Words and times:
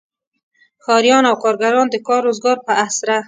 ښاریان 0.83 1.23
او 1.29 1.35
کارګران 1.43 1.87
د 1.91 1.95
کار 2.07 2.21
روزګار 2.27 2.57
په 2.65 2.73
اسره. 2.85 3.17